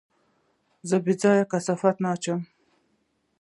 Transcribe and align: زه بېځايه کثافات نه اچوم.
زه 0.89 0.95
بېځايه 1.05 1.45
کثافات 1.51 1.95
نه 2.03 2.09
اچوم. 2.15 2.41